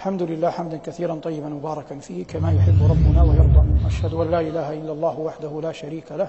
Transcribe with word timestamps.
الحمد 0.00 0.22
لله 0.22 0.50
حمدا 0.50 0.80
كثيرا 0.86 1.20
طيبا 1.22 1.48
مباركا 1.48 1.98
فيه 1.98 2.24
كما 2.24 2.52
يحب 2.52 2.82
ربنا 2.90 3.22
ويرضى. 3.22 3.62
أشهد 3.86 4.14
أن 4.14 4.30
لا 4.30 4.40
إله 4.40 4.72
إلا 4.72 4.92
الله 4.92 5.20
وحده 5.20 5.60
لا 5.60 5.72
شريك 5.72 6.12
له 6.12 6.28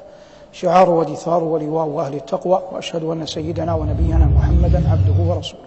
شعار 0.51 0.89
ودثار 0.89 1.43
ولواء 1.43 1.99
أهل 1.99 2.15
التقوى 2.15 2.61
وأشهد 2.71 3.03
أن 3.03 3.25
سيدنا 3.25 3.73
ونبينا 3.73 4.25
محمدا 4.25 4.83
عبده 4.91 5.33
ورسوله. 5.33 5.63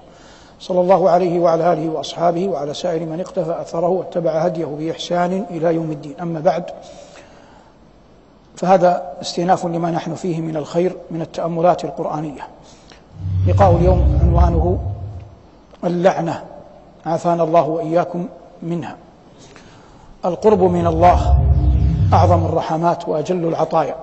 صلى 0.61 0.80
الله 0.80 1.11
عليه 1.11 1.38
وعلى 1.38 1.72
آله 1.72 1.88
وأصحابه 1.88 2.48
وعلى 2.48 2.75
سائر 2.75 3.06
من 3.06 3.21
اقتفى 3.21 3.61
أثره 3.61 3.88
واتبع 3.88 4.30
هديه 4.30 4.66
بإحسان 4.66 5.46
إلى 5.50 5.74
يوم 5.74 5.90
الدين. 5.90 6.14
أما 6.21 6.40
بعد 6.40 6.64
فهذا 8.56 9.12
استئناف 9.21 9.66
لما 9.66 9.90
نحن 9.90 10.14
فيه 10.14 10.40
من 10.40 10.56
الخير 10.56 10.96
من 11.10 11.22
التأملات 11.22 11.84
القرآنية. 11.84 12.48
لقاء 13.46 13.76
اليوم 13.76 14.18
عنوانه 14.22 14.78
اللعنة. 15.84 16.45
عافانا 17.06 17.42
الله 17.42 17.68
وإياكم 17.68 18.27
منها. 18.62 18.96
القرب 20.24 20.62
من 20.62 20.86
الله 20.86 21.38
أعظم 22.12 22.45
الرحمات 22.45 23.08
وأجل 23.08 23.48
العطايا. 23.48 23.95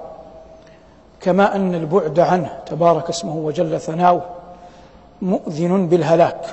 كما 1.22 1.56
أن 1.56 1.76
البعد 1.76 2.20
عنه 2.20 2.50
تبارك 2.66 3.10
اسمه 3.10 3.36
وجل 3.36 3.80
ثناؤه 3.80 4.22
مؤذن 5.22 5.88
بالهلاك. 5.88 6.46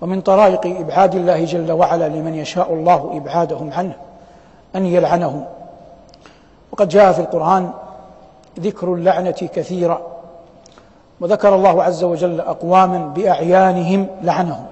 ومن 0.00 0.20
طرائق 0.20 0.78
إبعاد 0.80 1.14
الله 1.14 1.44
جل 1.44 1.72
وعلا 1.72 2.08
لمن 2.08 2.34
يشاء 2.34 2.74
الله 2.74 3.16
إبعادهم 3.16 3.72
عنه 3.72 3.94
أن 4.76 4.86
يلعنهم 4.86 5.44
وقد 6.72 6.88
جاء 6.88 7.12
في 7.12 7.20
القرآن 7.20 7.70
ذكر 8.60 8.94
اللعنة 8.94 9.30
كثيرا. 9.30 10.00
وذكر 11.20 11.54
الله 11.54 11.82
عز 11.82 12.04
وجل 12.04 12.40
أقواما 12.40 12.98
بأعيانهم 12.98 14.06
لعنهم. 14.22 14.66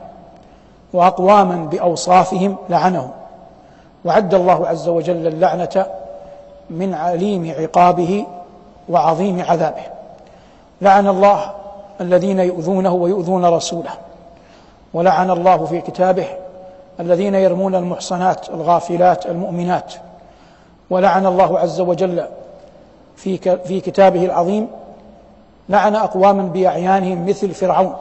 وأقواما 0.92 1.56
بأوصافهم 1.56 2.56
لعنهم. 2.68 3.10
وعد 4.04 4.34
الله 4.34 4.68
عز 4.68 4.88
وجل 4.88 5.26
اللعنة 5.26 5.86
من 6.70 6.94
عليم 6.94 7.54
عقابه 7.58 8.26
وعظيم 8.88 9.44
عذابه. 9.48 9.82
لعن 10.82 11.08
الله 11.08 11.50
الذين 12.00 12.38
يؤذونه 12.38 12.92
ويؤذون 12.92 13.44
رسوله. 13.44 13.90
ولعن 14.94 15.30
الله 15.30 15.64
في 15.64 15.80
كتابه 15.80 16.26
الذين 17.00 17.34
يرمون 17.34 17.74
المحصنات 17.74 18.48
الغافلات 18.48 19.26
المؤمنات. 19.26 19.94
ولعن 20.90 21.26
الله 21.26 21.58
عز 21.58 21.80
وجل 21.80 22.26
في 23.16 23.38
في 23.64 23.80
كتابه 23.80 24.24
العظيم 24.24 24.68
لعن 25.68 25.96
اقواما 25.96 26.42
بأعيانهم 26.42 27.26
مثل 27.26 27.54
فرعون. 27.54 27.96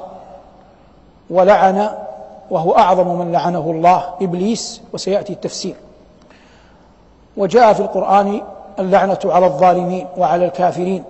ولعن 1.29 1.89
وهو 2.51 2.77
أعظم 2.77 3.07
من 3.07 3.31
لعنه 3.31 3.71
الله 3.71 4.03
إبليس 4.21 4.81
وسيأتي 4.93 5.33
التفسير. 5.33 5.75
وجاء 7.37 7.73
في 7.73 7.79
القرآن 7.79 8.41
اللعنة 8.79 9.19
على 9.25 9.45
الظالمين 9.45 10.07
وعلى 10.17 10.45
الكافرين 10.45 11.03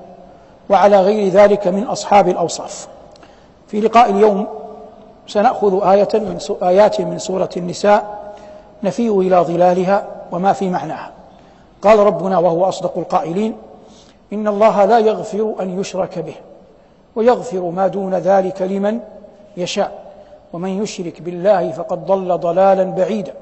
وعلى 0.69 1.01
غير 1.01 1.31
ذلك 1.31 1.67
من 1.67 1.83
أصحاب 1.83 2.27
الأوصاف. 2.27 2.87
في 3.67 3.79
لقاء 3.81 4.09
اليوم 4.09 4.47
سنأخذ 5.27 5.87
آية 5.87 6.07
من 6.13 6.39
آيات 6.61 7.01
من 7.01 7.19
سورة 7.19 7.49
النساء 7.57 8.33
نفيء 8.83 9.21
إلى 9.21 9.37
ظلالها 9.37 10.07
وما 10.31 10.53
في 10.53 10.69
معناها. 10.69 11.11
قال 11.81 11.99
ربنا 11.99 12.37
وهو 12.37 12.65
أصدق 12.65 12.97
القائلين 12.97 13.55
إن 14.33 14.47
الله 14.47 14.85
لا 14.85 14.99
يغفر 14.99 15.55
أن 15.59 15.79
يشرك 15.79 16.19
به 16.19 16.35
ويغفر 17.15 17.59
ما 17.59 17.87
دون 17.87 18.15
ذلك 18.15 18.61
لمن 18.61 18.99
يشاء. 19.57 20.04
ومن 20.55 20.83
يشرك 20.83 21.21
بالله 21.21 21.71
فقد 21.71 22.05
ضل 22.05 22.37
ضلالا 22.37 22.83
بعيدا. 22.83 23.33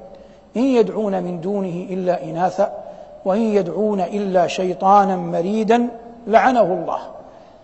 إن 0.57 0.61
يدعون 0.61 1.23
من 1.23 1.41
دونه 1.41 1.87
إلا 1.89 2.23
إناثا 2.23 2.83
وإن 3.25 3.41
يدعون 3.41 4.01
إلا 4.01 4.47
شيطانا 4.47 5.15
مريدا 5.15 5.87
لعنه 6.27 6.61
الله. 6.61 6.99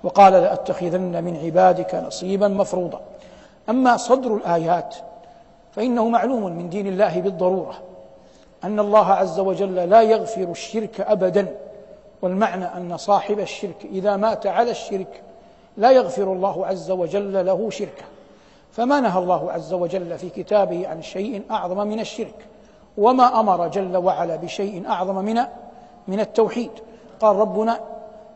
وقال 0.03 0.33
لأتخذن 0.33 1.23
من 1.23 1.37
عبادك 1.37 1.95
نصيبا 1.95 2.47
مفروضا. 2.47 3.01
أما 3.69 3.97
صدر 3.97 4.35
الآيات 4.35 4.95
فإنه 5.71 6.09
معلوم 6.09 6.43
من 6.57 6.69
دين 6.69 6.87
الله 6.87 7.21
بالضرورة 7.21 7.77
أن 8.63 8.79
الله 8.79 9.05
عز 9.05 9.39
وجل 9.39 9.75
لا 9.75 10.01
يغفر 10.01 10.51
الشرك 10.51 11.01
أبدا. 11.01 11.47
والمعنى 12.21 12.65
أن 12.65 12.97
صاحب 12.97 13.39
الشرك 13.39 13.85
إذا 13.91 14.15
مات 14.15 14.47
على 14.47 14.71
الشرك 14.71 15.21
لا 15.77 15.91
يغفر 15.91 16.33
الله 16.33 16.65
عز 16.65 16.91
وجل 16.91 17.45
له 17.45 17.69
شركه. 17.69 18.18
فما 18.71 18.99
نهى 18.99 19.19
الله 19.19 19.51
عز 19.51 19.73
وجل 19.73 20.17
في 20.17 20.29
كتابه 20.29 20.87
عن 20.87 21.01
شيء 21.01 21.41
أعظم 21.51 21.87
من 21.87 21.99
الشرك 21.99 22.45
وما 22.97 23.39
أمر 23.39 23.67
جل 23.67 23.97
وعلا 23.97 24.35
بشيء 24.35 24.87
أعظم 24.87 25.15
من 25.15 25.39
من 26.07 26.19
التوحيد. 26.19 26.71
قال 27.19 27.35
ربنا 27.35 27.79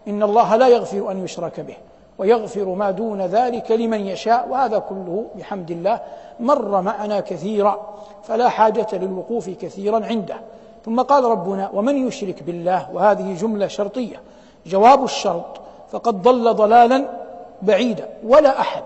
إن 0.08 0.24
الله 0.24 0.56
لا 0.56 0.68
يغفر 0.68 1.12
أن 1.12 1.24
يشرك 1.24 1.60
به 1.60 1.76
ويغفر 2.18 2.66
ما 2.66 2.92
دون 2.92 3.22
ذلك 3.22 3.72
لمن 3.72 4.00
يشاء 4.00 4.48
وهذا 4.50 4.80
كله 4.80 5.26
بحمد 5.36 5.72
الله 5.72 6.00
مر 6.40 6.82
معنا 6.82 7.20
كثيرا 7.20 7.94
فلا 8.24 8.50
حاجة 8.50 8.88
للوقوف 8.94 9.50
كثيرا 9.50 10.06
عنده. 10.06 10.36
ثم 10.86 11.02
قال 11.02 11.24
ربنا 11.24 11.70
ومن 11.74 12.08
يشرك 12.08 12.44
بالله؟ 12.44 12.90
وهذه 12.94 13.36
جملة 13.36 13.68
شرطية. 13.68 14.22
جواب 14.66 15.04
الشرط 15.04 15.62
فقد 15.92 16.22
ضل 16.22 16.54
ضلالا 16.54 17.06
بعيدا 17.62 18.10
ولا 18.24 18.60
أحد 18.60 18.84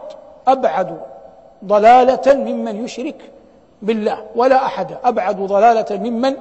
أبعد 0.47 0.97
ضلالة 1.66 2.34
ممن 2.34 2.84
يشرك 2.84 3.31
بالله 3.81 4.23
ولا 4.35 4.66
أحد 4.66 4.97
أبعد 5.03 5.38
ضلالة 5.41 5.97
ممن 5.97 6.34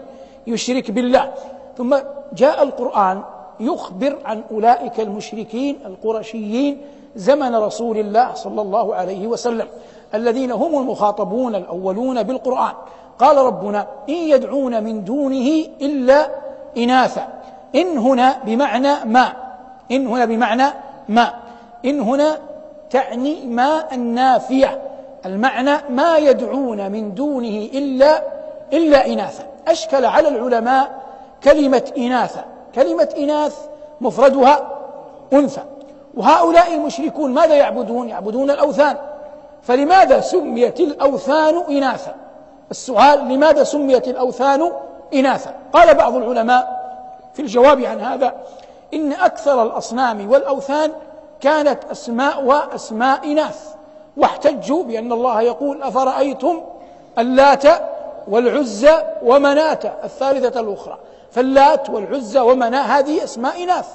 يشرك 0.47 0.91
بالله. 0.91 1.32
ثم 1.78 1.97
جاء 2.32 2.62
القرآن 2.62 3.22
يخبر 3.60 4.19
عن 4.25 4.43
أولئك 4.50 5.00
المشركين 5.00 5.78
القرشيين 5.87 6.81
زمن 7.16 7.54
رسول 7.54 7.99
الله 7.99 8.34
صلى 8.34 8.62
الله 8.62 8.94
عليه 8.94 9.27
وسلم 9.27 9.66
الذين 10.15 10.53
هم 10.53 10.78
المخاطبون 10.78 11.54
الأولون 11.54 12.22
بالقرآن. 12.22 12.72
قال 13.19 13.37
ربنا 13.37 13.87
إن 14.09 14.15
يدعون 14.15 14.84
من 14.84 15.04
دونه 15.04 15.65
إلا 15.81 16.28
إناثا. 16.77 17.28
إن 17.75 17.98
هنا 17.98 18.38
بمعنى 18.44 19.04
ما؟ 19.04 19.33
إن 19.93 20.06
هنا 20.06 20.25
بمعنى 20.25 20.65
ما؟ 21.09 21.34
إن 21.84 22.00
هنا 22.00 22.38
تعني 22.91 23.47
ما 23.47 23.93
النافية. 23.93 24.83
المعنى 25.26 25.76
ما 25.91 26.16
يدعون 26.16 26.92
من 26.92 27.14
دونه 27.14 27.69
إلا 27.75 28.22
إلا 28.72 29.06
إناثا 29.06 29.47
أشكل 29.69 30.04
على 30.04 30.28
العلماء 30.28 30.91
كلمة 31.44 31.92
إناثا 31.98 32.44
كلمة 32.75 33.09
إناث 33.19 33.59
مفردها 34.00 34.69
أنثى 35.32 35.62
وهؤلاء 36.15 36.75
المشركون 36.75 37.34
ماذا 37.34 37.54
يعبدون؟ 37.54 38.09
يعبدون 38.09 38.50
الأوثان 38.50 38.97
فلماذا 39.62 40.20
سميت 40.20 40.81
الأوثان 40.81 41.62
إناثا؟ 41.70 42.15
السؤال 42.70 43.28
لماذا 43.28 43.65
سميت 43.65 44.09
الأوثان 44.09 44.72
إناثا؟ 45.15 45.54
قال 45.72 45.94
بعض 45.94 46.16
العلماء 46.16 46.76
في 47.34 47.42
الجواب 47.42 47.81
عن 47.81 48.00
هذا 48.00 48.34
إن 48.94 49.12
أكثر 49.12 49.62
الأصنام 49.62 50.31
والأوثان 50.31 50.92
كانت 51.41 51.84
أسماء 51.91 52.69
أسماء 52.75 53.32
إناث 53.32 53.75
واحتجوا 54.16 54.82
بأن 54.82 55.12
الله 55.12 55.43
يقول 55.43 55.82
أفرأيتم 55.82 56.60
اللات 57.19 57.65
والعزى 58.28 59.03
ومناة 59.22 59.78
الثالثة 60.04 60.60
الأخرى. 60.60 60.99
فاللات 61.31 61.91
والعزى 61.91 62.41
ومناة 62.41 62.82
هذه 62.82 63.25
أسماء 63.25 63.62
إناث. 63.62 63.87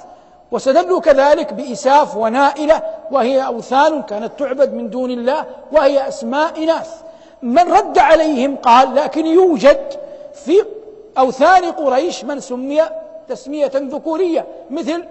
واستدلوا 0.50 1.00
كذلك 1.00 1.52
بإساف 1.52 2.16
ونائلة 2.16 2.82
وهي 3.10 3.46
أوثان 3.46 4.02
كانت 4.02 4.38
تعبد 4.38 4.74
من 4.74 4.90
دون 4.90 5.10
الله 5.10 5.44
وهي 5.72 6.08
أسماء 6.08 6.64
إناث. 6.64 6.90
من 7.42 7.72
رد 7.72 7.98
عليهم 7.98 8.56
قال 8.56 8.94
لكن 8.94 9.26
يوجد 9.26 9.80
في 10.34 10.64
أوثان 11.18 11.64
قريش 11.64 12.24
من 12.24 12.40
سمي 12.40 12.82
تسمية 13.28 13.72
ذكورية 13.74 14.46
مثل 14.70 15.04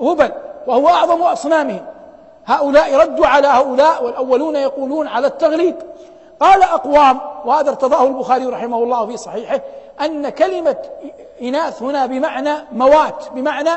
هبل 0.00 0.30
وهو 0.66 0.88
أعظم 0.88 1.22
أصنامهم. 1.22 1.84
هؤلاء 2.46 2.96
ردوا 2.96 3.26
على 3.26 3.48
هؤلاء 3.48 4.04
والأولون 4.04 4.56
يقولون 4.56 5.08
على 5.08 5.26
التغليب. 5.26 5.76
قال 6.40 6.62
أقوام 6.62 7.20
وهذا 7.44 7.70
ارتضاه 7.70 8.06
البخاري 8.06 8.46
رحمه 8.46 8.76
الله 8.82 9.06
في 9.06 9.16
صحيحه 9.16 9.60
أن 10.00 10.28
كلمة 10.28 10.76
إناث 11.42 11.82
هنا 11.82 12.06
بمعنى 12.06 12.54
موات 12.72 13.24
بمعنى 13.34 13.70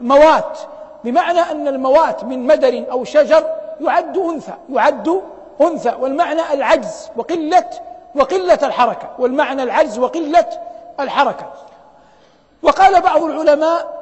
موات 0.00 0.58
بمعنى 1.04 1.40
أن 1.40 1.68
الموات 1.68 2.24
من 2.24 2.46
مدر 2.46 2.84
أو 2.90 3.04
شجر 3.04 3.44
يعد 3.80 4.16
أنثى 4.16 4.52
يعد 4.70 5.22
أنثى 5.60 5.92
والمعنى 6.00 6.52
العجز 6.52 7.10
وقلة 7.16 7.70
وقلة 8.14 8.58
الحركة 8.62 9.10
والمعنى 9.18 9.62
العجز 9.62 9.98
وقلة 9.98 10.46
الحركة. 11.00 11.46
وقال 12.62 13.00
بعض 13.00 13.22
العلماء 13.22 13.93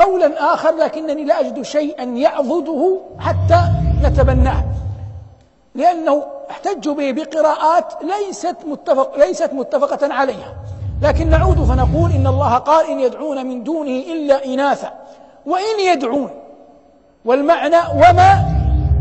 قولا 0.00 0.54
آخر 0.54 0.76
لكنني 0.76 1.24
لا 1.24 1.40
أجد 1.40 1.62
شيئا 1.62 2.04
يعضده 2.04 3.00
حتى 3.18 3.60
نتبناه. 4.02 4.64
لأنه 5.74 6.22
احتجوا 6.50 6.94
به 6.94 7.12
بقراءات 7.12 7.92
ليست 8.02 8.56
متفق 8.66 9.18
ليست 9.18 9.50
متفقة 9.52 10.14
عليها. 10.14 10.54
لكن 11.02 11.30
نعود 11.30 11.64
فنقول 11.64 12.10
إن 12.10 12.26
الله 12.26 12.54
قال 12.54 12.90
إن 12.90 13.00
يدعون 13.00 13.46
من 13.46 13.64
دونه 13.64 13.90
إلا 14.12 14.44
إناثا. 14.44 14.92
وإن 15.46 15.80
يدعون 15.80 16.30
والمعنى 17.24 17.76
وما 17.76 18.44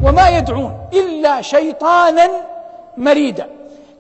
وما 0.04 0.30
يدعون 0.30 0.78
إلا 0.94 1.42
شيطانا 1.42 2.30
مريدا. 2.98 3.48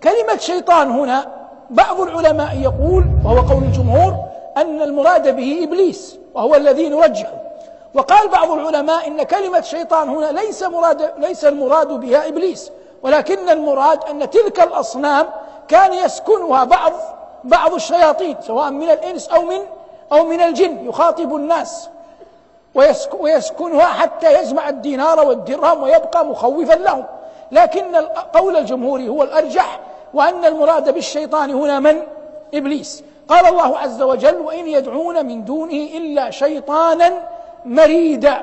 كلمة 0.03 0.37
شيطان 0.37 0.91
هنا 0.91 1.25
بعض 1.69 2.01
العلماء 2.01 2.57
يقول 2.61 3.05
وهو 3.25 3.39
قول 3.39 3.63
الجمهور 3.63 4.32
أن 4.57 4.81
المراد 4.81 5.35
به 5.35 5.63
إبليس 5.63 6.17
وهو 6.33 6.55
الذي 6.55 6.89
نرجحه 6.89 7.33
وقال 7.93 8.27
بعض 8.27 8.51
العلماء 8.51 9.07
إن 9.07 9.23
كلمة 9.23 9.61
شيطان 9.61 10.09
هنا 10.09 10.31
ليس 10.31 10.63
مراد 10.63 11.11
ليس 11.17 11.45
المراد 11.45 11.87
بها 11.87 12.27
إبليس 12.27 12.71
ولكن 13.03 13.49
المراد 13.49 14.03
أن 14.09 14.29
تلك 14.29 14.59
الأصنام 14.59 15.25
كان 15.67 15.93
يسكنها 15.93 16.63
بعض 16.63 16.91
بعض 17.43 17.73
الشياطين 17.73 18.35
سواء 18.47 18.71
من 18.71 18.89
الإنس 18.89 19.29
أو 19.29 19.41
من 19.41 19.59
أو 20.11 20.23
من 20.25 20.41
الجن 20.41 20.87
يخاطب 20.89 21.35
الناس. 21.35 21.89
ويسكنها 23.19 23.85
حتى 23.85 24.41
يجمع 24.41 24.69
الدينار 24.69 25.27
والدرهم 25.27 25.83
ويبقى 25.83 26.25
مخوفا 26.25 26.73
لهم 26.73 27.03
لكن 27.51 27.95
قول 28.33 28.55
الجمهور 28.55 29.01
هو 29.01 29.23
الأرجح 29.23 29.79
وأن 30.13 30.45
المراد 30.45 30.93
بالشيطان 30.93 31.51
هنا 31.51 31.79
من؟ 31.79 32.01
إبليس. 32.53 33.03
قال 33.29 33.45
الله 33.45 33.77
عز 33.77 34.01
وجل 34.01 34.35
وإن 34.35 34.67
يدعون 34.67 35.25
من 35.25 35.45
دونه 35.45 35.73
إلا 35.73 36.29
شيطانا 36.29 37.13
مريدا. 37.65 38.41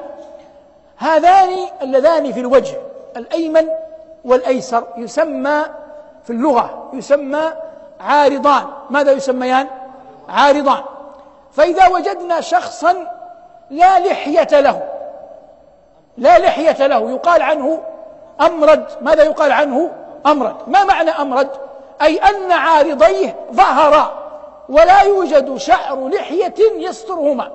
هذان 0.97 1.49
اللذان 1.83 2.33
في 2.33 2.41
الوجه 2.41 2.77
الأيمن 3.17 3.69
والأيسر 4.25 4.85
يسمى 4.97 5.63
في 6.25 6.31
اللغة 6.31 6.91
يسمى 6.93 7.53
عارضان. 8.01 8.67
ماذا 8.91 9.13
يسميان؟ 9.13 9.67
عارضان. 10.29 10.83
فإذا 11.53 11.89
وجدنا 11.89 12.41
شخصا 12.41 13.07
لا 13.71 13.99
لحية 13.99 14.61
له 14.61 14.83
لا 16.17 16.39
لحية 16.39 16.87
له 16.87 17.11
يقال 17.11 17.43
عنه 17.43 17.81
أمرد. 18.41 18.85
ماذا 19.01 19.23
يقال 19.23 19.53
عنه؟ 19.53 19.91
أمرد. 20.27 20.57
ما 20.67 20.85
معنى 20.85 21.11
أمرد؟ 21.11 21.49
أي 22.03 22.19
أن 22.19 22.53
عارضيه 22.53 23.37
ظهرا 23.53 24.20
ولا 24.71 25.01
يوجد 25.03 25.57
شعر 25.57 26.09
لحية 26.09 26.55
يسترهما. 26.77 27.51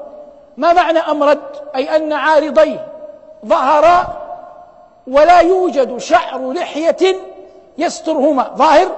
ما 0.57 0.73
معنى 0.73 0.99
أمرد؟ 0.99 1.41
أي 1.75 1.95
أن 1.95 2.13
عارضيه 2.13 2.87
ظهرا 3.45 4.07
ولا 5.07 5.39
يوجد 5.39 5.97
شعر 5.97 6.51
لحية 6.51 7.15
يسترهما. 7.77 8.51
ظاهر؟ 8.55 8.91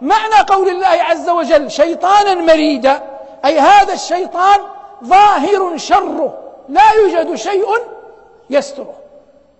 معنى 0.00 0.34
قول 0.48 0.68
الله 0.68 0.86
عز 0.86 1.28
وجل 1.28 1.70
شيطانا 1.70 2.34
مريدا. 2.34 3.02
أي 3.44 3.58
هذا 3.58 3.92
الشيطان 3.92 4.60
ظاهر 5.04 5.76
شره 5.76 6.38
لا 6.68 6.92
يوجد 6.92 7.34
شيء 7.34 7.66
يستره. 8.50 8.94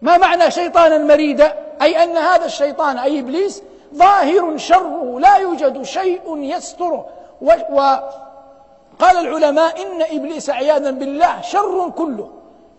ما 0.03 0.19
معنى 0.19 0.51
شيطانا 0.51 0.99
مريدا؟ 0.99 1.55
أي 1.83 2.05
أن 2.05 2.17
هذا 2.17 2.45
الشيطان 2.45 2.99
أي 2.99 3.21
إبليس 3.21 3.63
ظاهر 3.95 4.57
شره 4.57 5.21
لا 5.21 5.37
يوجد 5.37 5.83
شيء 5.83 6.37
يستره. 6.37 7.07
وقال 7.45 9.17
العلماء 9.19 9.83
إن 9.83 10.03
إبليس 10.03 10.51
عياذا 10.51 10.91
بالله 10.91 11.41
شر 11.41 11.91
كله. 11.99 12.29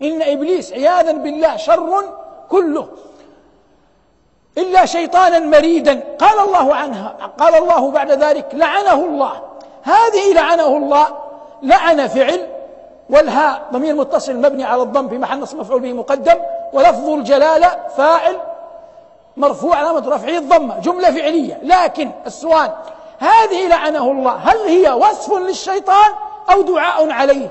إن 0.02 0.22
إبليس 0.22 0.72
عياذا 0.72 1.12
بالله 1.12 1.56
شر 1.56 2.04
كله. 2.50 2.88
إلا 4.58 4.86
شيطانا 4.86 5.38
مريدا. 5.38 6.00
قال 6.18 6.40
الله 6.40 6.74
عنها 6.74 7.16
قال 7.38 7.54
الله 7.54 7.90
بعد 7.90 8.10
ذلك 8.10 8.46
لعنه 8.52 8.92
الله. 8.92 9.42
هذه 9.82 10.32
لعنه 10.34 10.66
الله. 10.66 11.06
لعن 11.62 12.06
فعل. 12.06 12.46
والهاء 13.10 13.62
ضمير 13.72 13.94
متصل 13.94 14.36
مبني 14.36 14.64
على 14.64 14.82
الضم 14.82 15.08
في 15.08 15.18
محل 15.18 15.40
نصب 15.40 15.58
مفعول 15.58 15.80
به 15.80 15.92
مقدم. 15.92 16.38
ولفظ 16.72 17.08
الجلالة 17.08 17.78
فاعل 17.96 18.36
مرفوع 19.36 19.76
علامة 19.76 20.08
رفعه 20.08 20.38
الضمة. 20.38 20.78
جملة 20.78 21.10
فعلية. 21.10 21.60
لكن 21.62 22.10
السؤال 22.26 22.70
هذه 23.18 23.68
لعنه 23.68 24.10
الله. 24.10 24.32
هل 24.32 24.58
هي 24.58 24.90
وصف 24.90 25.32
للشيطان 25.32 26.12
أو 26.52 26.62
دعاء 26.62 27.10
عليه؟ 27.10 27.48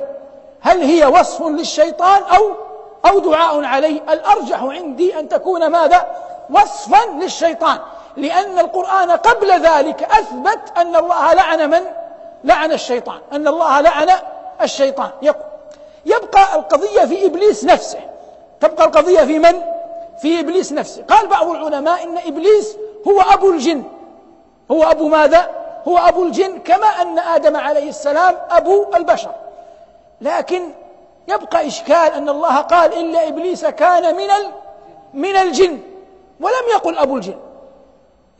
هل 0.62 0.82
هي 0.82 1.06
وصف 1.06 1.42
للشيطان 1.42 2.24
أو 2.24 2.52
أو 3.06 3.20
دعاء 3.20 3.64
عليه؟ 3.64 4.02
الأرجح 4.10 4.64
عندي 4.64 5.20
أن 5.20 5.30
تكون 5.30 5.68
ماذا؟ 5.68 6.08
وصفا 6.50 7.06
للشيطان. 7.22 7.78
لأن 8.18 8.60
القرآن 8.60 9.12
قبل 9.12 9.52
ذلك 9.52 10.04
أثبت 10.04 10.78
أن 10.78 10.96
الله 10.96 11.34
لعن 11.34 11.70
من؟ 11.70 11.82
لعن 12.44 12.72
الشيطان. 12.72 13.20
أن 13.32 13.48
الله 13.48 13.82
لعن 13.82 14.10
الشيطان. 14.62 15.10
يبقى 16.06 16.56
القضية 16.56 17.06
في 17.06 17.26
إبليس 17.26 17.66
نفسه. 17.66 18.00
تبقى 18.62 18.86
القضية 18.86 19.22
في 19.22 19.40
من؟ 19.40 19.62
في 20.22 20.40
إبليس 20.40 20.72
نفسه. 20.74 21.04
قال 21.04 21.28
بعض 21.28 21.50
العلماء 21.50 22.04
إن 22.04 22.18
إبليس 22.18 22.78
هو 23.08 23.22
أبو 23.22 23.50
الجن. 23.50 23.84
هو 24.72 24.84
أبو 24.84 25.08
ماذا؟ 25.08 25.50
هو 25.88 25.98
أبو 25.98 26.24
الجن 26.24 26.60
كما 26.60 26.88
أن 26.88 27.20
آدم 27.20 27.58
عليه 27.58 27.90
السلام 27.90 28.36
أبو 28.50 28.86
البشر. 28.96 29.32
لكن 30.22 30.70
يبقى 31.28 31.68
إشكال 31.68 32.14
أن 32.14 32.30
الله 32.30 32.58
قال 32.58 32.94
إلا 32.94 33.28
إبليس 33.28 33.66
كان 33.66 34.16
من 34.16 34.28
من 35.14 35.36
الجن 35.36 35.80
ولم 36.40 36.66
يقل 36.74 36.98
أبو 36.98 37.16
الجن. 37.16 37.38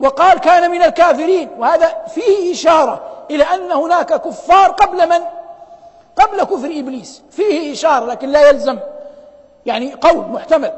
وقال 0.00 0.38
كان 0.38 0.70
من 0.70 0.82
الكافرين. 0.82 1.50
وهذا 1.58 2.04
فيه 2.14 2.52
إشارة 2.52 3.00
إلى 3.30 3.44
أن 3.44 3.72
هناك 3.72 4.14
كفار 4.14 4.70
قبل 4.70 5.08
من؟ 5.08 5.24
قبل 6.16 6.44
كفر 6.44 6.66
إبليس. 6.66 7.22
فيه 7.30 7.72
إشارة 7.72 8.06
لكن 8.06 8.28
لا 8.28 8.48
يلزم. 8.48 8.78
يعني 9.66 9.94
قول 9.94 10.24
محتمل. 10.24 10.72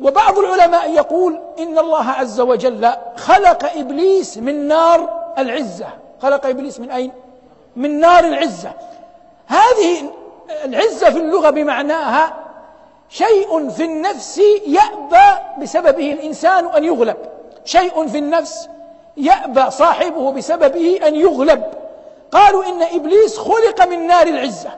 وبعض 0.00 0.38
العلماء 0.38 0.90
يقول 0.90 1.40
إن 1.58 1.78
الله 1.78 2.10
عز 2.10 2.40
وجل 2.40 2.90
خلق 3.16 3.70
إبليس 3.76 4.38
من 4.38 4.68
نار 4.68 5.32
العزة. 5.38 5.86
خلق 6.22 6.46
إبليس 6.46 6.80
من 6.80 6.90
أين؟ 6.90 7.12
من 7.76 8.00
نار 8.00 8.24
العزة. 8.24 8.72
هذه 9.46 10.10
العزة 10.64 11.10
في 11.10 11.18
اللغة 11.18 11.50
بمعناها 11.50 12.34
شيء 13.08 13.68
في 13.68 13.84
النفس 13.84 14.40
يأبى 14.66 15.40
بسببه 15.62 16.12
الإنسان 16.12 16.66
أن 16.66 16.84
يغلب. 16.84 17.16
شيء 17.64 18.06
في 18.06 18.18
النفس 18.18 18.68
يأبى 19.16 19.70
صاحبه 19.70 20.32
بسببه 20.32 21.00
أن 21.06 21.14
يغلب. 21.14 21.64
قالوا 22.32 22.64
إن 22.64 22.82
إبليس 22.82 23.38
خلق 23.38 23.86
من 23.86 24.06
نار 24.06 24.26
العزة. 24.26 24.70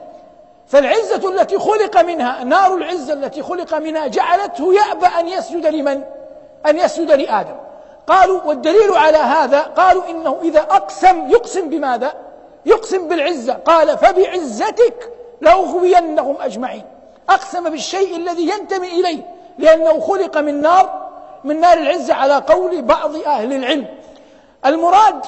فالعزة 0.69 1.29
التي 1.29 1.59
خلق 1.59 2.01
منها 2.01 2.43
نار 2.43 2.75
العزة 2.75 3.13
التي 3.13 3.43
خلق 3.43 3.73
منها 3.73 4.07
جعلته 4.07 4.73
يأبى 4.73 5.05
أن 5.05 5.27
يسجد 5.27 5.65
لمن؟ 5.65 6.03
أن 6.65 6.77
يسجد 6.77 7.11
لآدم 7.11 7.55
قالوا 8.07 8.41
والدليل 8.43 8.91
على 8.91 9.17
هذا 9.17 9.59
قالوا 9.59 10.09
إنه 10.09 10.37
إذا 10.43 10.59
أقسم 10.59 11.29
يقسم 11.29 11.69
بماذا؟ 11.69 12.13
يقسم 12.65 13.07
بالعزة 13.07 13.53
قال 13.53 13.97
فبعزتك 13.97 15.11
لأغوينهم 15.41 16.35
أجمعين 16.41 16.83
أقسم 17.29 17.69
بالشيء 17.69 18.15
الذي 18.15 18.49
ينتمي 18.49 18.87
إليه 18.87 19.21
لأنه 19.57 19.99
خلق 19.99 20.37
من 20.37 20.61
نار 20.61 21.09
من 21.43 21.59
نار 21.59 21.77
العزة 21.77 22.13
على 22.13 22.35
قول 22.35 22.81
بعض 22.81 23.15
أهل 23.15 23.53
العلم 23.53 23.85
المراد 24.65 25.25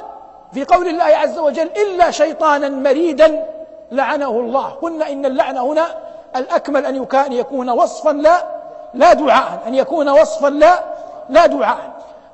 في 0.54 0.64
قول 0.64 0.88
الله 0.88 1.04
عز 1.04 1.40
وجل 1.40 1.70
إلا 1.78 2.12
شيطانا 2.12 2.70
مريدا 2.70 3.46
لعنه 3.92 4.30
الله. 4.30 4.70
قلنا 4.70 5.12
إن 5.12 5.26
اللعن 5.26 5.58
هنا 5.58 5.86
الأكمل 6.36 6.86
أن 6.86 7.08
يكون 7.34 7.70
وصفا 7.70 8.10
لا 8.10 8.44
لا 8.94 9.14
دعاء. 9.14 9.60
أن 9.68 9.76
يكون 9.76 10.10
وصفا 10.10 10.48
لا 10.48 10.84
لا 11.30 11.46
دعاء. 11.46 11.78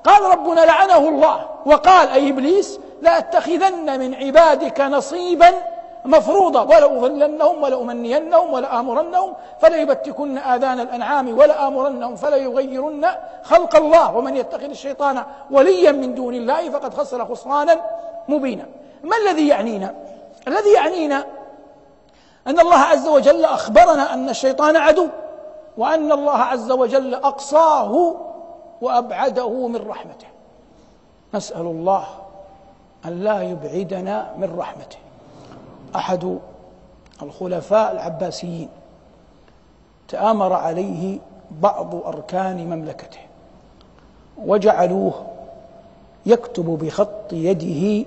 قال 0.03 0.23
ربنا 0.23 0.61
لعنه 0.61 0.97
الله. 0.97 1.45
وقال 1.65 2.09
أي 2.09 2.29
إبليس 2.29 2.79
لأتخذن 3.01 3.99
من 3.99 4.15
عبادك 4.15 4.81
نصيبا 4.81 5.53
مفروضة 6.05 6.61
ولأضلنهم 6.63 7.63
ولأمنينهم 7.63 8.53
ولآمرنهم 8.53 9.33
فليبتكن 9.61 10.37
آذان 10.37 10.79
الأنعام 10.79 11.37
ولآمرنهم 11.37 12.15
فليغيرن 12.15 13.07
خلق 13.43 13.75
الله. 13.75 14.17
ومن 14.17 14.35
يتخذ 14.35 14.63
الشيطان 14.63 15.23
وليا 15.51 15.91
من 15.91 16.15
دون 16.15 16.33
الله 16.33 16.69
فقد 16.69 16.93
خسر 16.93 17.25
خسرانا 17.25 17.81
مبينا. 18.27 18.65
ما 19.03 19.17
الذي 19.17 19.47
يعنينا؟ 19.47 19.95
الذي 20.47 20.71
يعنينا 20.73 21.25
أن 22.47 22.59
الله 22.59 22.77
عز 22.77 23.07
وجل 23.07 23.45
أخبرنا 23.45 24.13
أن 24.13 24.29
الشيطان 24.29 24.75
عدو 24.75 25.07
وأن 25.77 26.11
الله 26.11 26.37
عز 26.37 26.71
وجل 26.71 27.13
أقصاه 27.13 28.15
وأبعده 28.81 29.67
من 29.67 29.87
رحمته. 29.87 30.27
نسأل 31.33 31.61
الله 31.61 32.05
أن 33.05 33.23
لا 33.23 33.41
يبعدنا 33.41 34.33
من 34.37 34.55
رحمته. 34.59 34.97
أحد 35.95 36.39
الخلفاء 37.21 37.91
العباسيين 37.91 38.69
تآمر 40.07 40.53
عليه 40.53 41.19
بعض 41.51 41.95
أركان 41.95 42.57
مملكته 42.57 43.19
وجعلوه 44.37 45.25
يكتب 46.25 46.65
بخط 46.65 47.33
يده 47.33 48.05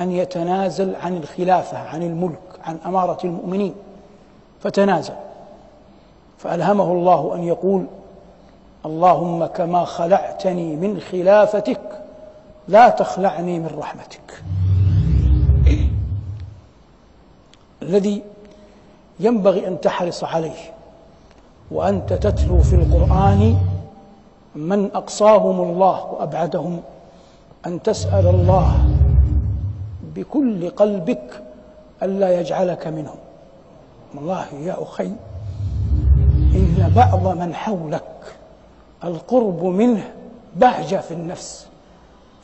أن 0.00 0.10
يتنازل 0.10 0.96
عن 0.96 1.16
الخلافة 1.16 1.78
عن 1.78 2.02
الملك. 2.02 2.53
عن 2.64 2.78
أمارة 2.86 3.18
المؤمنين 3.24 3.74
فتنازل 4.60 5.14
فألهمه 6.38 6.92
الله 6.92 7.34
أن 7.34 7.42
يقول 7.44 7.86
اللهم 8.86 9.46
كما 9.46 9.84
خلعتني 9.84 10.76
من 10.76 11.00
خلافتك 11.00 11.80
لا 12.68 12.88
تخلعني 12.88 13.58
من 13.58 13.70
رحمتك. 13.78 14.42
الذي 17.82 18.22
ينبغي 19.20 19.66
أن 19.68 19.80
تحرص 19.80 20.24
عليه 20.24 20.72
وأنت 21.70 22.12
تتلو 22.12 22.60
في 22.62 22.74
القرآن 22.76 23.56
من 24.54 24.90
أقصاهم 24.94 25.60
الله 25.70 26.04
وأبعدهم 26.04 26.80
أن 27.66 27.82
تسأل 27.82 28.26
الله 28.26 28.88
بكل 30.16 30.70
قلبك 30.70 31.42
ألا 32.02 32.40
يجعلك 32.40 32.86
منهم. 32.86 33.16
والله 34.14 34.46
يا 34.54 34.82
أخي 34.82 35.12
إن 36.54 36.92
بعض 36.96 37.26
من 37.38 37.54
حولك 37.54 38.36
القرب 39.04 39.64
منه 39.64 40.12
بهجة 40.56 40.96
في 40.96 41.14
النفس 41.14 41.66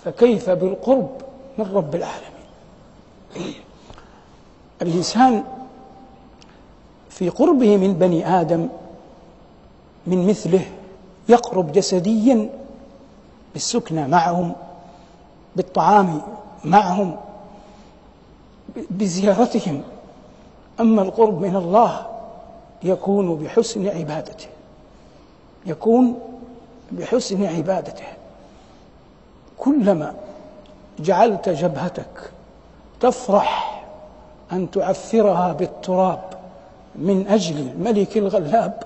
فكيف 0.04 0.50
بالقرب 0.50 1.10
من 1.58 1.64
رب 1.74 1.94
العالمين؟ 1.94 3.54
الإنسان 4.82 5.44
في 7.10 7.28
قربه 7.28 7.76
من 7.76 7.94
بني 7.94 8.40
آدم 8.40 8.68
من 10.06 10.26
مثله 10.26 10.64
يقرب 11.28 11.72
جسديا 11.72 12.50
بالسكنى 13.52 14.08
معهم 14.08 14.52
بالطعام 15.56 16.20
معهم 16.64 17.16
بزيارتهم. 18.90 19.82
أما 20.80 21.02
القرب 21.02 21.40
من 21.40 21.56
الله 21.56 22.06
يكون 22.82 23.36
بحسن 23.36 23.88
عبادته. 23.88 24.46
يكون 25.66 26.18
بحسن 26.92 27.44
عبادته. 27.44 28.04
كلما 29.58 30.14
جعلت 30.98 31.48
جبهتك 31.48 32.30
تفرح 33.00 33.82
أن 34.52 34.70
تعفرها 34.70 35.52
بالتراب 35.52 36.20
من 36.96 37.26
أجل 37.28 37.58
الملك 37.58 38.16
الغلاب 38.16 38.82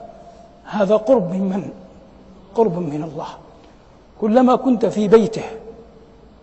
هذا 0.65 0.97
قرب 0.97 1.31
من 1.33 1.41
من؟ 1.41 1.71
قرب 2.55 2.79
من 2.79 3.03
الله. 3.03 3.29
كلما 4.21 4.57
كنت 4.57 4.87
في 4.87 5.09
بيته 5.09 5.45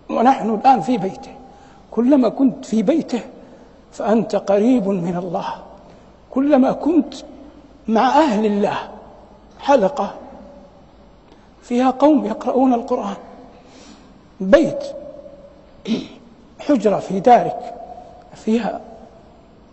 ونحن 0.09 0.49
الآن 0.49 0.81
في 0.81 0.97
بيته 0.97 1.31
كلما 1.91 2.29
كنت 2.29 2.65
في 2.65 2.83
بيته 2.83 3.21
فأنت 3.91 4.35
قريب 4.35 4.87
من 4.87 5.17
الله. 5.17 5.55
كلما 6.31 6.71
كنت 6.71 7.13
مع 7.87 8.09
أهل 8.09 8.45
الله 8.45 8.77
حلقة 9.59 10.13
فيها 11.61 11.91
قوم 11.91 12.25
يقرؤون 12.25 12.73
القرآن. 12.73 13.15
بيت 14.41 14.83
حجرة 16.59 16.99
في 16.99 17.19
دارك 17.19 17.73
فيها 18.35 18.81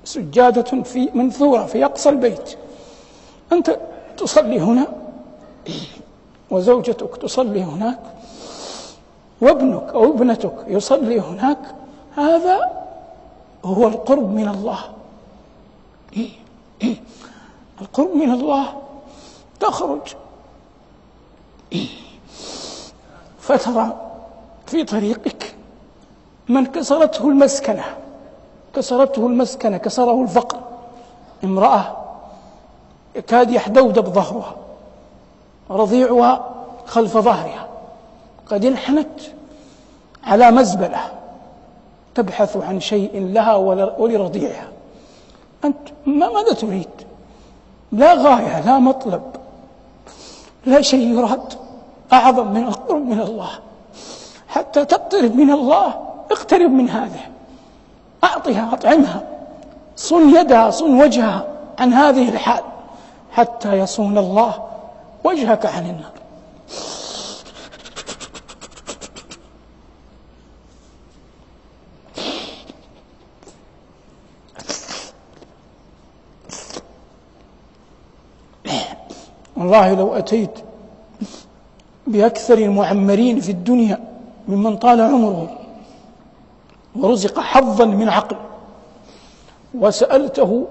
سجادة 0.05 0.83
في 0.83 1.11
منثورة 1.15 1.65
في 1.65 1.85
أقصى 1.85 2.09
البيت. 2.09 2.59
أنت 3.53 3.79
تصلي 4.17 4.61
هنا 4.61 4.87
وزوجتك 6.51 7.17
تصلي 7.17 7.63
هناك 7.63 7.99
وابنك 9.41 9.83
أو 9.95 10.05
ابنتك 10.05 10.55
يصلي 10.69 11.21
هناك 11.21 11.59
هذا 12.19 12.85
هو 13.65 13.89
القرب 13.89 14.31
من 14.31 14.49
الله. 14.49 14.79
القرب 17.81 18.17
من 18.17 18.31
الله 18.33 18.83
تخرج. 19.61 20.15
فترى 23.41 23.97
في 24.67 24.85
طريقك. 24.85 25.55
من 26.49 26.67
كسرته 26.67 27.29
المسكنة 27.29 27.85
كسرته 28.75 29.27
المسكنة 29.27 29.77
كسره 29.77 30.23
الفقر 30.23 30.61
امرأة 31.45 31.97
يكاد 33.15 33.51
يحدودب 33.51 34.09
ظهرها 34.09 34.57
رضيعها 35.71 36.51
خلف 36.87 37.17
ظهرها. 37.17 37.69
قد 38.47 38.65
انحنت 38.65 39.21
على 40.25 40.51
مزبلة. 40.51 41.18
تبحث 42.19 42.57
عن 42.57 42.81
شيء 42.81 43.11
لها 43.15 43.55
ولرضيعها. 43.99 44.69
أنت 45.65 45.89
ما 46.07 46.29
ماذا 46.29 46.53
تريد؟ 46.53 46.89
لا 47.93 48.15
غاية 48.15 48.61
لا 48.67 48.79
مطلب 48.79 49.23
لا 50.67 50.81
شيء 50.81 51.19
يراد. 51.19 51.53
أعظم 52.13 52.47
من 52.47 52.65
القرب 52.65 53.07
من 53.07 53.21
الله. 53.21 53.51
حتى 54.49 54.85
تقترب 54.85 55.37
من 55.37 55.51
الله 55.51 55.95
اقترب 56.31 56.71
من 56.71 56.91
هذا 56.91 57.21
أعطها 58.25 58.71
أطعمها. 58.73 59.23
صن 59.97 60.37
يدها 60.37 60.71
صن 60.71 61.01
وجهها 61.01 61.47
عن 61.79 61.93
هذه 61.93 62.29
الحال 62.29 62.63
حتى 63.33 63.79
يصون 63.79 64.19
الله 64.19 64.53
وجهك 65.25 65.67
عن 65.67 65.87
النار. 65.87 66.18
والله 79.69 79.95
لو 79.95 80.15
أتيت 80.15 80.51
بأكثر 82.07 82.59
المعمرين 82.59 83.41
في 83.41 83.53
الدنيا 83.53 83.99
ممن 84.49 84.77
طال 84.77 85.01
عمره 85.01 85.59
ورزق 86.97 87.41
حظا 87.41 87.85
من 87.85 88.09
عقل 88.09 88.37
وسألته 89.75 90.67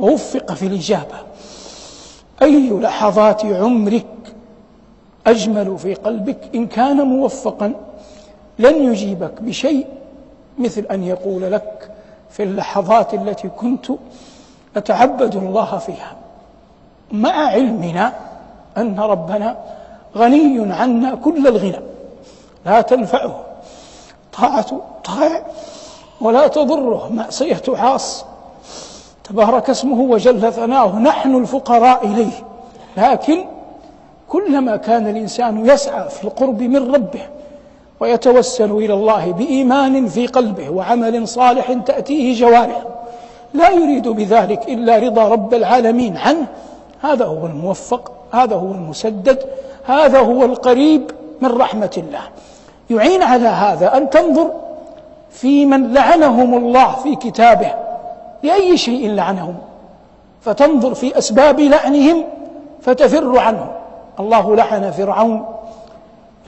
ووفق 0.00 0.52
في 0.52 0.66
الإجابة 0.66 1.14
أي 2.42 2.70
لحظات 2.70 3.44
عمرك 3.44 4.06
أجمل 5.26 5.78
في 5.78 5.94
قلبك؟ 5.94 6.38
إن 6.54 6.66
كان 6.66 6.96
موفقا 6.96 7.72
لن 8.58 8.92
يجيبك 8.92 9.42
بشيء 9.42 9.86
مثل 10.58 10.86
أن 10.90 11.04
يقول 11.04 11.52
لك 11.52 11.90
في 12.30 12.42
اللحظات 12.42 13.14
التي 13.14 13.48
كنت 13.48 13.86
أتعبد 14.76 15.36
الله 15.36 15.78
فيها. 15.78 16.16
مع 17.12 17.30
علمنا 17.30 18.27
أن 18.80 19.00
ربنا 19.00 19.56
غني 20.16 20.72
عنا 20.72 21.14
كل 21.14 21.46
الغنى. 21.46 21.80
لا 22.66 22.80
تنفعه. 22.80 23.40
طاعة 24.38 24.80
طائع 25.04 25.42
ولا 26.20 26.48
تضره. 26.48 27.08
معصية 27.12 27.62
عاص 27.68 28.24
تبارك 29.24 29.70
اسمه 29.70 30.00
وجل 30.00 30.52
ثناؤه 30.52 30.98
نحن 30.98 31.34
الفقراء 31.34 32.06
إليه. 32.06 32.44
لكن 32.96 33.44
كلما 34.28 34.76
كان 34.76 35.08
الإنسان 35.08 35.66
يسعى 35.66 36.08
في 36.08 36.24
القرب 36.24 36.62
من 36.62 36.94
ربه 36.94 37.22
ويتوسل 38.00 38.70
إلى 38.70 38.94
الله 38.94 39.32
بإيمان 39.32 40.06
في 40.06 40.26
قلبه 40.26 40.70
وعمل 40.70 41.28
صالح 41.28 41.72
تأتيه 41.72 42.40
جوارحه 42.40 42.86
لا 43.54 43.70
يريد 43.70 44.08
بذلك 44.08 44.68
إلا 44.68 44.98
رضا 44.98 45.28
رب 45.28 45.54
العالمين 45.54 46.16
عنه. 46.16 46.46
هذا 47.02 47.24
هو 47.24 47.46
الموفق 47.46 48.12
هذا 48.32 48.56
هو 48.56 48.72
المسدد 48.72 49.38
هذا 49.86 50.20
هو 50.20 50.44
القريب 50.44 51.10
من 51.40 51.58
رحمة 51.58 51.90
الله. 51.96 52.22
يعين 52.90 53.22
على 53.22 53.48
هذا 53.48 53.96
أن 53.96 54.10
تنظر 54.10 54.50
في 55.30 55.66
من 55.66 55.92
لعنهم 55.92 56.54
الله 56.54 56.92
في 56.92 57.16
كتابه 57.16 57.74
لأي 58.42 58.76
شيء 58.76 59.10
لعنهم. 59.10 59.58
فتنظر 60.40 60.94
في 60.94 61.18
أسباب 61.18 61.60
لعنهم 61.60 62.24
فتفر 62.80 63.38
عنهم. 63.38 63.68
الله 64.20 64.56
لعن 64.56 64.90
فرعون 64.90 65.46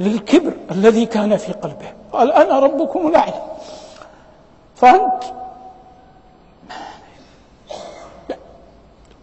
للكبر 0.00 0.52
الذي 0.70 1.06
كان 1.06 1.36
في 1.36 1.52
قلبه. 1.52 1.92
قال 2.12 2.32
أنا 2.32 2.58
ربكم 2.58 3.06
الأعلى 3.06 3.42
فأنت 4.74 5.22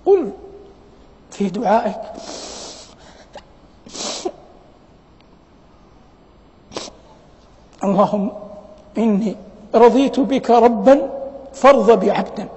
قل 0.05 0.31
في 1.31 1.49
دعائك. 1.49 2.01
اللهم 7.87 8.31
إني 8.97 9.35
رضيت 9.75 10.19
بك 10.19 10.49
ربا 10.51 11.09
فارض 11.53 11.99
بعبدا 11.99 12.47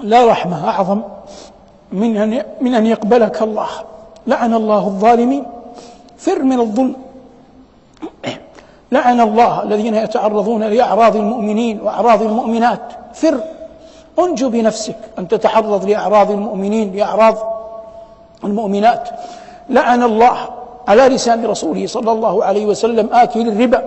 لا 0.00 0.26
رحمة 0.26 0.68
أعظم 0.68 1.00
من 1.92 2.16
أن 2.16 2.42
من 2.60 2.74
أن 2.74 2.86
يقبلك 2.86 3.42
الله. 3.42 3.68
لعن 4.26 4.54
الله 4.54 4.86
الظالمين. 4.86 5.44
فر 6.18 6.42
من 6.42 6.60
الظلم. 6.60 7.07
لعن 8.92 9.20
الله 9.20 9.62
الذين 9.62 9.94
يتعرضون 9.94 10.62
لأعراض 10.64 11.16
المؤمنين 11.16 11.80
وأعراض 11.80 12.22
المؤمنات. 12.22 12.80
فر 13.14 13.40
انجو 14.18 14.48
بنفسك 14.48 14.96
أن 15.18 15.28
تتعرض 15.28 15.84
لأعراض 15.84 16.30
المؤمنين 16.30 16.96
لأعراض 16.96 17.36
المؤمنات. 18.44 19.08
لعن 19.70 20.02
الله 20.02 20.36
على 20.88 21.08
لسان 21.08 21.46
رسوله 21.46 21.86
صلى 21.86 22.12
الله 22.12 22.44
عليه 22.44 22.66
وسلم 22.66 23.08
آكل 23.12 23.48
الربا. 23.48 23.82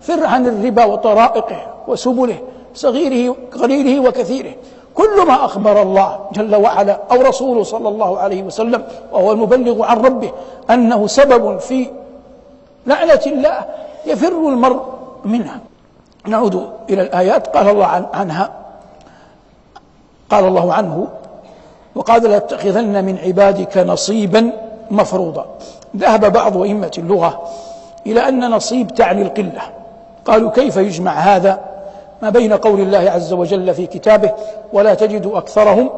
فر 0.00 0.26
عن 0.26 0.46
الربا 0.46 0.84
وطرائقه 0.84 1.60
وسبله 1.88 2.38
صغيره 2.74 3.36
قليله 3.60 4.08
وكثيره. 4.08 4.54
كل 4.94 5.26
ما 5.26 5.44
أخبر 5.44 5.82
الله 5.82 6.18
جل 6.32 6.54
وعلا 6.54 6.98
أو 7.10 7.20
رسوله 7.20 7.62
صلى 7.62 7.88
الله 7.88 8.18
عليه 8.18 8.42
وسلم 8.42 8.82
وهو 9.12 9.32
المبلغ 9.32 9.84
عن 9.84 10.00
ربه 10.00 10.30
أنه 10.70 11.06
سبب 11.06 11.58
في 11.58 11.90
لعنة 12.86 13.20
الله 13.26 13.58
يفر 14.06 14.48
المرء 14.48 14.82
منها. 15.24 15.60
نعود 16.26 16.68
إلى 16.90 17.02
الآيات. 17.02 17.56
قال 17.56 17.68
الله 17.68 17.86
عن 17.86 18.06
عنها. 18.12 18.50
قال 20.30 20.44
الله 20.44 20.72
عنه 20.72 21.08
وقال 21.94 22.22
لاتخذن 22.22 23.04
من 23.04 23.18
عبادك 23.18 23.78
نصيبا 23.78 24.50
مفروضا. 24.90 25.46
ذهب 25.96 26.32
بعض 26.32 26.56
أئمة 26.56 26.90
اللغة 26.98 27.42
إلى 28.06 28.28
أن 28.28 28.50
نصيب 28.50 28.94
تعني 28.94 29.22
القلة. 29.22 29.62
قالوا 30.24 30.50
كيف 30.50 30.76
يجمع 30.76 31.12
هذا؟ 31.12 31.60
ما 32.22 32.30
بين 32.30 32.52
قول 32.52 32.80
الله 32.80 33.10
عز 33.10 33.32
وجل 33.32 33.74
في 33.74 33.86
كتابه 33.86 34.32
ولا 34.72 34.94
تجد 34.94 35.26
أكثرهم 35.26 35.90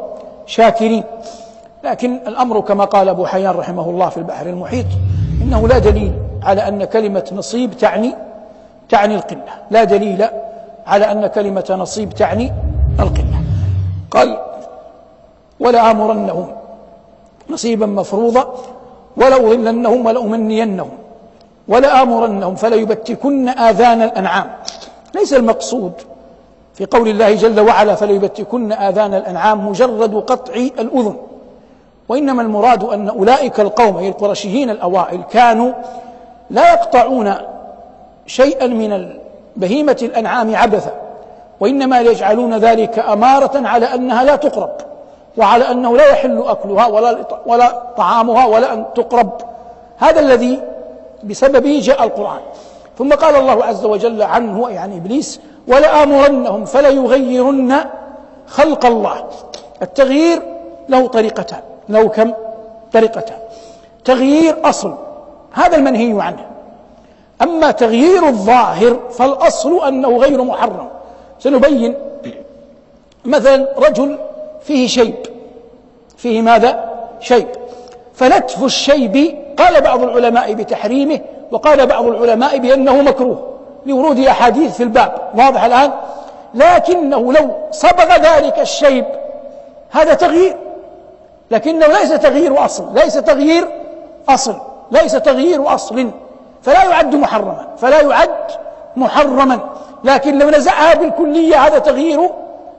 شاكرين. 0.47 1.05
لكن 1.85 2.21
الأمر 2.27 2.61
كما 2.61 2.85
قال 2.85 3.09
أبو 3.09 3.27
حيان 3.27 3.55
رحمه 3.55 3.91
الله 3.91 4.09
في 4.09 4.17
البحر 4.17 4.47
المحيط 4.47 4.87
إنه 5.43 5.69
لا 5.69 5.79
دليل 5.79 6.13
على 6.47 6.69
أن 6.69 6.85
كلمة 6.85 7.27
نصيب 7.33 7.77
تعني 7.77 8.15
تعني 8.89 9.15
القلة. 9.15 9.55
لا 9.71 9.85
دليل 9.85 10.21
على 10.87 11.05
أن 11.13 11.27
كلمة 11.27 11.77
نصيب 11.79 12.11
تعني 12.15 12.53
القلة. 13.01 13.39
قال 14.11 14.39
ولا 15.61 15.91
آمرنهم 15.91 16.47
نصيبا 17.51 17.87
مفروضا 17.87 18.55
ولأضلنهم 19.17 20.07
ولأمنينهم 20.07 20.91
ولآمرنهم 21.69 22.55
فليبتكن 22.55 23.49
آذان 23.49 24.03
الأنعام. 24.03 24.47
ليس 25.15 25.35
المقصود 25.35 25.93
في 26.75 26.87
قول 26.87 27.09
الله 27.09 27.35
جل 27.35 27.61
وعلا 27.61 27.95
فليبتكن 27.95 28.73
آذان 28.73 29.15
الأنعام 29.15 29.69
مجرد 29.69 30.15
قطع 30.15 30.55
الأذن 30.55 31.17
وإنما 32.09 32.43
المراد 32.43 32.85
أن 32.85 33.09
أولئك 33.09 33.61
القوم 33.61 33.97
أي 33.97 34.09
القرشيين 34.09 34.71
الأوائل 34.71 35.23
كانوا 35.31 35.73
لا 36.51 36.73
يقطعون 36.73 37.35
شيئا 38.27 38.67
من 38.67 39.09
بهيمة 39.57 39.97
الأنعام 40.03 40.57
عبثا 40.57 40.93
وإنما 41.61 42.01
يجعلون 42.01 42.55
ذلك 42.55 42.99
أمارة 42.99 43.69
على 43.69 43.95
أنها 43.95 44.25
لا 44.25 44.37
تقرب 44.37 44.71
وعلى 45.37 45.71
أنه 45.71 45.97
لا 45.97 46.09
يحل 46.09 46.45
أكلها 46.47 46.87
ولا, 46.87 47.19
ولا 47.47 47.83
طعامها 47.97 48.47
ولا 48.47 48.73
أن 48.73 48.85
تقرب. 48.95 49.31
هذا 49.99 50.21
الذي 50.21 50.63
بسببه 51.25 51.81
جاء 51.83 52.05
القرآن. 52.05 52.41
ثم 52.99 53.13
قال 53.13 53.37
الله 53.37 53.65
عز 53.65 53.85
وجل 53.85 54.23
عنه 54.23 54.71
يعني 54.71 54.97
إبليس 54.97 55.41
ولآمرنهم 55.69 56.65
فليغيرن 56.65 57.75
خلق 58.47 58.87
الله. 58.87 59.25
التغيير 59.83 60.43
له 60.89 61.07
طريقتان 61.07 61.61
له 61.89 62.09
كم؟ 62.09 62.33
طريقتان. 62.93 63.39
تغيير 64.05 64.57
أصل. 64.65 64.95
هذا 65.57 65.77
المنهي 65.77 66.23
عنه. 66.23 66.47
أما 67.43 67.71
تغيير 67.71 68.27
الظاهر 68.27 68.99
فالأصل 69.11 69.89
أنه 69.89 70.17
غير 70.17 70.43
محرم. 70.43 70.89
سنبين 71.39 71.95
مثلا 73.25 73.69
رجل 73.79 74.19
فيه 74.63 74.87
شيب. 74.87 75.15
فيه 76.17 76.43
ماذا؟ 76.43 76.91
شيب. 77.21 77.47
فنتف 78.15 78.65
الشيب 78.65 79.37
قال 79.59 79.81
بعض 79.81 80.03
العلماء 80.03 80.53
بتحريمه 80.53 81.21
وقال 81.51 81.87
بعض 81.87 82.05
العلماء 82.07 82.59
بأنه 82.59 83.03
مكروه 83.03 83.53
لورود 83.87 84.19
أحاديث 84.19 84.77
في 84.77 84.83
الباب. 84.83 85.31
واضح 85.35 85.65
الآن؟ 85.65 85.93
لكنه 86.55 87.33
لو 87.33 87.51
صبغ 87.71 88.17
ذلك 88.17 88.59
الشيب 88.59 89.05
هذا 89.91 90.15
تغيير. 90.15 90.57
لكنه 91.51 91.87
ليس 91.87 92.11
تغيير 92.11 92.65
أصل 92.65 92.95
ليس 92.95 93.15
تغيير 93.15 93.69
أصل. 94.29 94.57
ليس 94.91 95.13
تغيير 95.13 95.75
أصل 95.75 96.11
فلا 96.63 96.85
يعد 96.85 97.15
محرما 97.15 97.67
فلا 97.77 98.01
يعد 98.01 98.31
محرما. 98.97 99.61
لكن 100.05 100.39
لو 100.39 100.51
نزعها 100.51 100.95
بالكلية 100.95 101.67
هذا 101.67 101.79
تغيير 101.79 102.31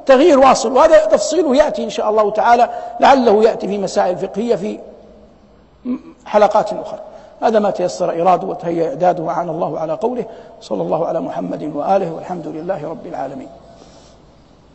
تغيير 0.06 0.52
أصل. 0.52 0.72
وهذا 0.72 1.06
تفصيله 1.06 1.56
يأتي 1.56 1.84
إن 1.84 1.90
شاء 1.90 2.10
الله 2.10 2.32
تعالى 2.32 2.70
لعله 3.00 3.44
يأتي 3.44 3.68
في 3.68 3.78
مسائل 3.78 4.18
فقهية 4.18 4.56
في 4.56 4.80
حلقات 6.26 6.74
أخرى. 6.74 7.00
هذا 7.42 7.60
ما 7.60 7.72
تيسر 7.72 8.22
إراده 8.22 8.48
وتهيأ 8.48 8.90
إعداده 8.90 9.24
وعان 9.24 9.50
الله 9.50 9.80
على 9.80 9.94
قوله 9.94 10.26
صلى 10.62 10.82
الله 10.82 11.08
على 11.08 11.20
محمد 11.22 11.72
وآله 11.76 12.12
والحمد 12.14 12.48
لله 12.48 12.90
رب 12.90 13.06
العالمين. 13.06 13.50